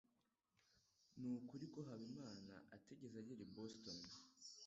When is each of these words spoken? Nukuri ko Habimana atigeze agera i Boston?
Nukuri 1.19 1.65
ko 1.73 1.79
Habimana 1.89 2.53
atigeze 2.75 3.15
agera 3.21 3.41
i 3.47 3.51
Boston? 3.55 3.99